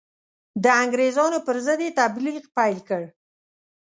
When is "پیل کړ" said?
2.57-3.03